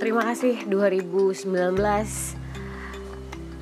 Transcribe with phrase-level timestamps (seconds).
[0.00, 1.76] terima kasih 2019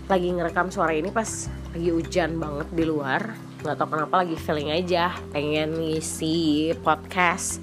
[0.06, 3.34] lagi ngerekam suara ini pas lagi hujan banget di luar.
[3.58, 5.18] Nggak tau kenapa lagi feeling aja.
[5.34, 7.58] Pengen ngisi podcast.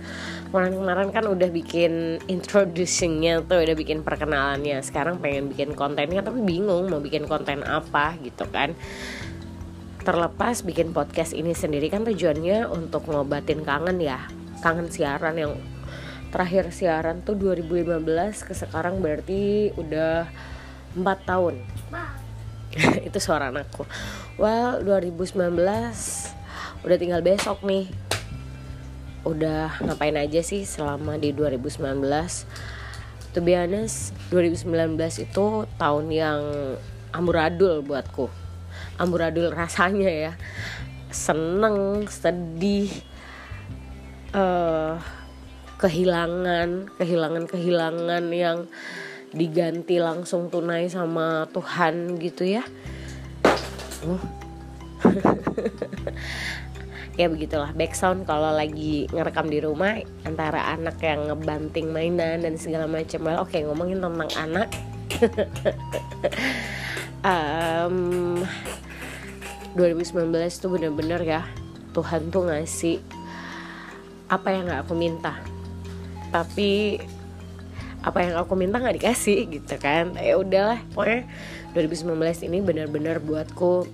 [0.51, 4.83] Kemarin-kemarin kan udah bikin introducingnya tuh udah bikin perkenalannya.
[4.83, 8.75] Sekarang pengen bikin kontennya tapi bingung mau bikin konten apa gitu kan.
[10.03, 14.19] Terlepas bikin podcast ini sendiri kan tujuannya untuk ngobatin kangen ya.
[14.59, 15.55] Kangen siaran yang
[16.35, 17.95] terakhir siaran tuh 2015
[18.43, 20.27] ke sekarang berarti udah
[20.91, 21.63] 4 tahun.
[23.07, 23.87] Itu suara anakku.
[24.35, 25.31] Well 2019
[26.83, 27.87] udah tinggal besok nih.
[29.23, 32.03] Udah ngapain aja sih selama di 2019
[33.31, 35.45] to be honest 2019 itu
[35.79, 36.39] tahun yang
[37.15, 38.27] amburadul buatku.
[38.99, 40.33] Amburadul rasanya ya.
[41.15, 42.91] Seneng sedih
[44.35, 44.99] uh,
[45.75, 48.67] kehilangan kehilangan kehilangan yang
[49.35, 52.63] diganti langsung tunai sama Tuhan gitu ya.
[54.07, 54.23] Uh.
[57.19, 62.87] ya begitulah background kalau lagi ngerekam di rumah antara anak yang ngebanting mainan dan segala
[62.87, 63.27] macam.
[63.27, 64.67] Well, oke ngomongin tentang anak.
[67.25, 68.45] Um,
[69.73, 70.29] 2019
[70.61, 71.41] tuh bener-bener ya
[71.97, 73.01] Tuhan tuh ngasih
[74.29, 75.41] apa yang gak aku minta
[76.35, 76.99] tapi
[78.03, 80.19] apa yang aku minta nggak dikasih gitu kan.
[80.19, 81.23] Ya udahlah pokoknya
[81.71, 83.87] 2019 ini benar-benar buatku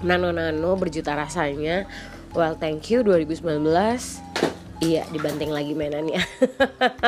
[0.00, 1.84] nano-nano berjuta rasanya.
[2.32, 3.68] Well thank you 2019
[4.82, 6.18] Iya dibanting lagi mainannya.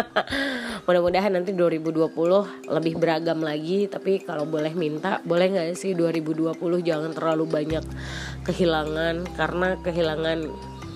[0.87, 2.15] Mudah-mudahan nanti 2020
[2.71, 3.91] lebih beragam lagi.
[3.91, 6.55] Tapi kalau boleh minta Boleh gak sih 2020
[6.87, 7.83] jangan terlalu banyak
[8.47, 9.27] kehilangan?
[9.35, 10.39] Karena kehilangan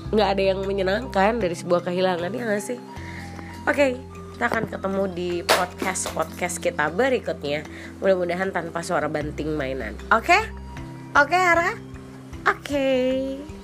[0.09, 2.79] nggak ada yang menyenangkan dari sebuah kehilangan ya gak sih
[3.69, 3.93] Oke okay,
[4.33, 7.69] kita akan ketemu di podcast podcast kita berikutnya
[8.01, 10.41] mudah-mudahan tanpa suara banting mainan oke okay?
[11.13, 11.71] oke okay, Hara
[12.49, 13.58] oke okay.